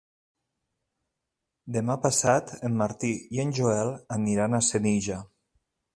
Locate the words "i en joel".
3.37-3.93